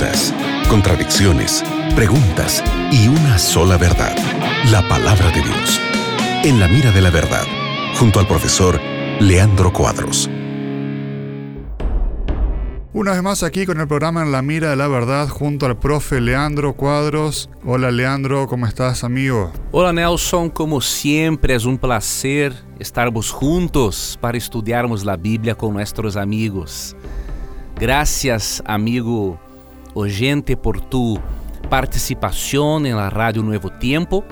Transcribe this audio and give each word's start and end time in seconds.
dudas, 0.00 0.34
contradicciones, 0.68 1.62
preguntas 1.94 2.64
y 2.90 3.08
una 3.08 3.38
sola 3.38 3.76
verdad, 3.76 4.16
la 4.70 4.86
palabra 4.88 5.30
de 5.30 5.42
Dios. 5.42 5.80
En 6.42 6.58
la 6.58 6.68
mira 6.68 6.90
de 6.90 7.02
la 7.02 7.10
verdad, 7.10 7.44
junto 7.98 8.18
al 8.18 8.26
profesor 8.26 8.80
Leandro 9.20 9.72
Cuadros. 9.72 10.30
Una 12.92 13.12
vez 13.12 13.22
más 13.22 13.42
aquí 13.42 13.66
con 13.66 13.78
el 13.78 13.86
programa 13.86 14.22
En 14.22 14.32
la 14.32 14.42
Mira 14.42 14.70
de 14.70 14.76
la 14.76 14.88
Verdad 14.88 15.28
junto 15.28 15.66
al 15.66 15.78
profe 15.78 16.20
Leandro 16.20 16.72
Cuadros. 16.72 17.48
Hola 17.64 17.90
Leandro, 17.90 18.46
¿cómo 18.48 18.66
estás 18.66 19.04
amigo? 19.04 19.52
Hola 19.70 19.92
Nelson, 19.92 20.50
como 20.50 20.80
siempre 20.80 21.54
es 21.54 21.64
un 21.64 21.78
placer 21.78 22.54
estarmos 22.78 23.30
juntos 23.30 24.18
para 24.20 24.38
estudiarmos 24.38 25.04
la 25.04 25.16
Biblia 25.16 25.54
con 25.54 25.74
nuestros 25.74 26.16
amigos. 26.16 26.96
Gracias 27.78 28.62
amigo 28.66 29.38
oyente 29.94 30.56
por 30.56 30.80
tu 30.80 31.18
participación 31.68 32.86
en 32.86 32.96
la 32.96 33.10
Radio 33.10 33.42
Nuevo 33.42 33.70
Tiempo. 33.70 34.24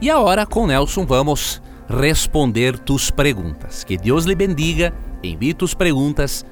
E 0.00 0.10
agora 0.10 0.46
com 0.46 0.66
Nelson 0.66 1.06
vamos 1.06 1.62
responder 1.88 2.78
tus 2.78 3.10
perguntas. 3.10 3.84
Que 3.84 3.96
Deus 3.96 4.24
lhe 4.24 4.34
bendiga, 4.34 4.92
envie 5.22 5.54
tus 5.54 5.74
perguntas 5.74 6.44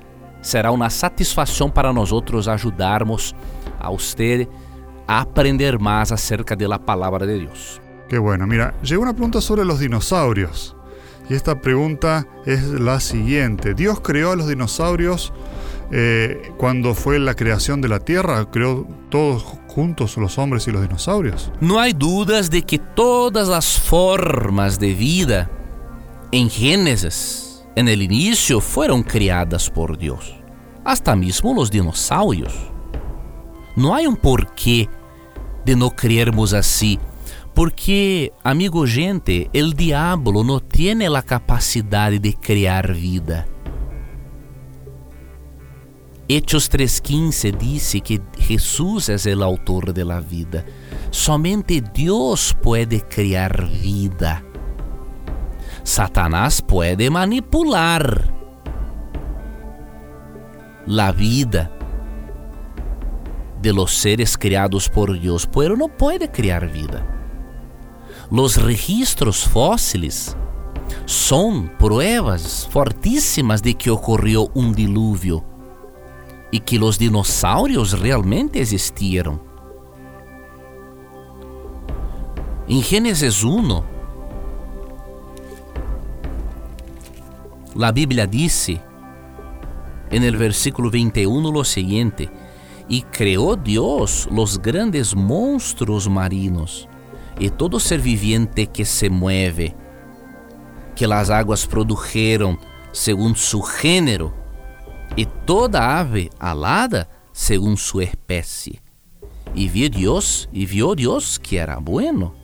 será 0.43 0.73
uma 0.73 0.91
satisfação 0.91 1.71
para 1.71 1.93
nós 1.93 2.13
outros 2.13 2.49
ajudarmos 2.49 3.35
a 3.79 3.89
você 3.89 4.49
a 5.07 5.21
aprender 5.21 5.79
mais 5.79 6.13
acerca 6.13 6.57
da 6.57 6.79
palavra 6.79 7.27
de 7.27 7.39
Deus. 7.39 7.81
Qué 8.09 8.19
bueno. 8.19 8.47
Mira, 8.47 8.75
llegó 8.83 9.03
una 9.03 9.15
pregunta 9.15 9.41
sobre 9.41 9.65
los 9.65 9.79
dinosaurios. 9.79 10.77
Y 11.31 11.35
esta 11.35 11.61
pregunta 11.61 12.27
es 12.45 12.65
la 12.65 13.01
siguiente. 13.01 13.75
¿Dios 13.75 14.01
creó 14.01 14.33
a 14.33 14.37
los 14.37 14.49
dinosaurios 14.49 15.33
eh, 15.93 16.53
cuando 16.57 16.95
fue 16.95 17.19
la 17.19 17.35
creación 17.35 17.81
de 17.81 17.89
la 17.89 18.01
Tierra? 18.01 18.51
¿Creó 18.51 18.87
todos 19.11 19.43
juntos 19.69 20.17
los 20.17 20.39
hombres 20.39 20.67
y 20.67 20.73
los 20.73 20.83
dinosaurios? 20.83 21.53
No 21.61 21.79
hay 21.79 21.93
dudas 21.93 22.51
de 22.51 22.63
que 22.63 22.79
todas 22.79 23.47
las 23.47 23.79
formas 23.79 24.81
de 24.81 24.95
vida 24.95 25.51
en 26.33 26.49
Génesis 26.49 27.63
en 27.77 27.89
el 27.89 28.03
inicio 28.03 28.61
fueron 28.61 29.03
criadas 29.03 29.71
por 29.71 29.99
Dios, 29.99 30.35
hasta 30.85 31.15
mismo 31.15 31.55
los 31.55 31.71
dinosaurios. 31.71 32.55
No 33.77 33.95
hay 33.95 34.07
un 34.07 34.17
porquê 34.17 34.89
de 35.65 35.77
no 35.77 35.91
creermos 35.91 36.53
así, 36.53 36.99
porque, 37.55 38.33
amigo 38.43 38.87
gente, 38.87 39.51
el 39.53 39.75
diablo 39.75 40.43
no 40.43 40.61
tiene 40.61 41.09
la 41.09 41.23
capacidad 41.23 42.11
de 42.11 42.35
crear 42.35 42.95
vida. 42.95 43.47
Hechos 46.35 46.71
3:15 46.71 47.53
dice 47.59 48.01
que 48.01 48.19
Jesús 48.39 49.11
es 49.11 49.27
el 49.27 49.43
autor 49.43 49.93
de 49.93 50.03
la 50.03 50.19
vida. 50.21 50.65
Somente 51.11 51.83
Dios 51.93 52.57
puede 52.63 53.03
crear 53.03 53.69
vida. 53.69 54.43
Satanás 55.83 56.63
puede 56.63 57.11
manipular 57.11 58.33
la 60.87 61.13
vida 61.13 61.71
de 63.61 63.75
los 63.75 63.93
seres 63.93 64.39
criados 64.39 64.89
por 64.89 65.21
Dios, 65.21 65.47
pero 65.53 65.77
no 65.77 65.89
puede 65.89 66.31
crear 66.31 66.73
vida. 66.73 67.07
Los 68.31 68.57
registros 68.57 69.45
fósiles 69.45 70.35
son 71.05 71.69
pruebas 71.77 72.67
fortísimas 72.71 73.63
de 73.63 73.75
que 73.75 73.91
ocurrió 73.91 74.51
un 74.55 74.73
diluvio 74.73 75.52
y 76.53 76.61
que 76.61 76.79
los 76.79 76.97
dinosaurios 76.97 77.99
realmente 77.99 78.61
existieron. 78.61 79.43
En 82.69 82.83
Génesis 82.83 83.43
1, 83.43 83.85
La 87.75 87.91
Biblia 87.91 88.27
dice 88.27 88.81
en 90.11 90.23
el 90.23 90.37
versículo 90.37 90.91
21 90.91 91.51
lo 91.51 91.65
siguiente, 91.65 92.31
y 92.87 93.03
creó 93.03 93.57
Dios 93.57 94.29
los 94.31 94.61
grandes 94.61 95.17
monstruos 95.17 96.09
marinos 96.09 96.87
y 97.39 97.49
todo 97.49 97.81
ser 97.81 98.01
viviente 98.01 98.67
que 98.67 98.85
se 98.85 99.09
mueve, 99.09 99.75
que 100.95 101.07
las 101.07 101.31
aguas 101.31 101.67
produjeron 101.67 102.59
según 102.93 103.35
su 103.37 103.63
género, 103.63 104.35
y 105.17 105.27
toda 105.47 105.99
ave 106.01 106.31
alada 106.39 107.09
según 107.33 107.77
su 107.77 108.01
especie. 108.01 108.83
Y 109.55 109.69
vio 109.69 109.91
Dios, 109.91 110.49
y 110.53 110.67
vio 110.67 110.95
Dios 110.95 111.39
que 111.39 111.59
era 111.59 111.79
bueno. 111.79 112.35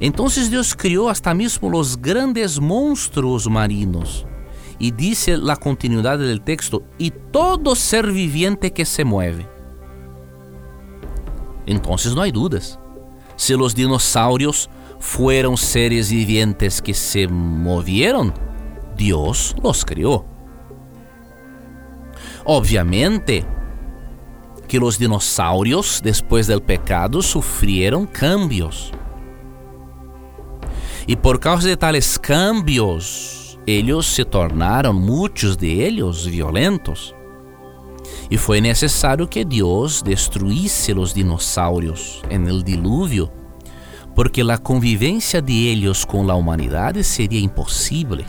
Entonces 0.00 0.50
Dios 0.50 0.74
crió 0.74 1.08
hasta 1.08 1.34
mismo 1.34 1.70
los 1.70 2.00
grandes 2.00 2.60
monstruos 2.60 3.48
marinos. 3.48 4.26
Y 4.78 4.90
dice 4.90 5.36
la 5.36 5.56
continuidad 5.56 6.18
del 6.18 6.42
texto, 6.42 6.82
y 6.98 7.10
todo 7.10 7.74
ser 7.74 8.10
viviente 8.10 8.72
que 8.72 8.84
se 8.84 9.04
mueve. 9.04 9.46
Entonces 11.66 12.14
no 12.14 12.22
hay 12.22 12.32
dudas. 12.32 12.78
Si 13.36 13.56
los 13.56 13.74
dinosaurios 13.74 14.68
fueron 14.98 15.56
seres 15.56 16.10
vivientes 16.10 16.82
que 16.82 16.94
se 16.94 17.28
movieron, 17.28 18.32
Dios 18.96 19.54
los 19.62 19.84
crió. 19.84 20.24
Obviamente 22.44 23.44
que 24.68 24.78
los 24.78 24.98
dinosaurios, 24.98 26.00
después 26.02 26.46
del 26.46 26.60
pecado, 26.60 27.22
sufrieron 27.22 28.06
cambios. 28.06 28.92
E 31.06 31.16
por 31.16 31.38
causa 31.38 31.68
de 31.68 31.76
tales 31.76 32.18
cambios, 32.18 33.58
eles 33.66 34.06
se 34.06 34.24
tornaram, 34.24 34.92
muitos 34.92 35.56
de 35.56 35.80
eles, 35.82 36.24
violentos. 36.24 37.14
E 38.30 38.38
foi 38.38 38.60
necessário 38.60 39.28
que 39.28 39.44
Deus 39.44 40.02
destruísse 40.02 40.92
os 40.92 41.12
dinossauros 41.12 42.22
en 42.30 42.48
el 42.48 42.62
diluvio, 42.62 43.30
porque 44.14 44.42
a 44.42 44.58
convivência 44.58 45.42
de 45.42 45.66
eles 45.66 46.04
com 46.04 46.30
a 46.30 46.34
humanidade 46.34 47.02
seria 47.04 47.40
impossível 47.40 48.24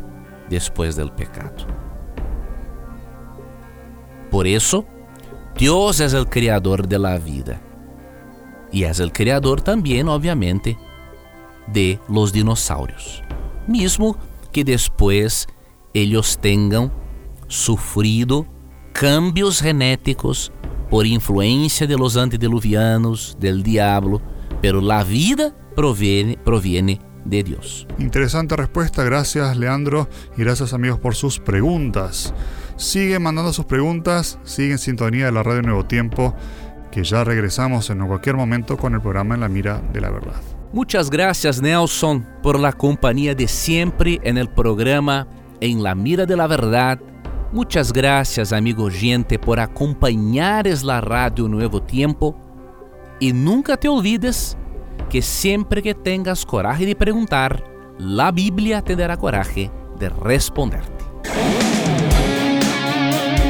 depois 0.49 0.95
do 0.95 1.09
pecado. 1.11 1.84
Por 4.35 4.47
isso, 4.47 4.83
Deus 5.57 6.01
é 6.01 6.19
o 6.19 6.25
criador 6.25 6.85
de 6.85 6.97
la 6.97 7.17
vida. 7.17 7.61
E 8.69 8.83
é 8.83 8.91
o 8.91 9.09
criador 9.09 9.61
também, 9.61 10.03
obviamente, 10.09 10.77
de 11.69 11.97
los 12.09 12.33
dinosaurios, 12.33 13.23
mismo 13.65 14.17
que 14.51 14.65
después 14.65 15.47
ellos 15.93 16.37
tengan 16.37 16.91
sufrido 17.47 18.45
cambios 18.91 19.61
genéticos 19.61 20.51
por 20.89 21.05
influencia 21.05 21.87
de 21.87 21.95
los 21.95 22.17
antediluvianos, 22.17 23.37
del 23.39 23.63
diablo, 23.63 24.21
pero 24.61 24.81
la 24.81 25.05
vida 25.05 25.55
proviene, 25.77 26.37
proviene 26.43 26.99
de 27.23 27.41
Dios. 27.41 27.87
Interesante 27.99 28.57
respuesta, 28.57 29.05
gracias 29.05 29.55
Leandro 29.55 30.09
y 30.35 30.41
gracias 30.41 30.73
amigos 30.73 30.99
por 30.99 31.15
sus 31.15 31.39
preguntas. 31.39 32.33
Sigue 32.77 33.19
mandando 33.19 33.53
sus 33.53 33.65
preguntas, 33.65 34.37
sigue 34.43 34.73
en 34.73 34.77
sintonía 34.77 35.25
de 35.27 35.31
la 35.31 35.43
radio 35.43 35.61
Nuevo 35.61 35.85
Tiempo, 35.85 36.35
que 36.91 37.05
ya 37.05 37.23
regresamos 37.23 37.89
en 37.89 38.05
cualquier 38.05 38.35
momento 38.35 38.75
con 38.75 38.93
el 38.93 39.01
programa 39.01 39.35
En 39.35 39.41
la 39.41 39.47
Mira 39.47 39.81
de 39.93 40.01
la 40.01 40.09
Verdad. 40.09 40.41
Muchas 40.73 41.09
gracias 41.09 41.61
Nelson 41.61 42.27
por 42.43 42.59
la 42.59 42.73
compañía 42.73 43.33
de 43.33 43.47
siempre 43.47 44.19
en 44.23 44.37
el 44.37 44.49
programa 44.49 45.25
En 45.61 45.83
la 45.83 45.95
Mira 45.95 46.25
de 46.25 46.35
la 46.35 46.47
Verdad. 46.47 46.99
Muchas 47.53 47.93
gracias 47.93 48.51
amigo 48.51 48.89
gente 48.91 49.39
por 49.39 49.61
acompañar 49.61 50.67
la 50.83 50.99
radio 50.99 51.47
Nuevo 51.47 51.81
Tiempo. 51.81 52.35
Y 53.21 53.31
nunca 53.31 53.77
te 53.77 53.87
olvides 53.87 54.57
que 55.09 55.21
siempre 55.21 55.81
que 55.81 55.93
tengas 55.93 56.45
coraje 56.45 56.85
de 56.85 56.95
preguntar, 56.97 57.63
la 57.97 58.33
Biblia 58.33 58.81
te 58.81 58.97
dará 58.97 59.15
coraje 59.15 59.71
de 59.97 60.09
responderte. 60.09 61.05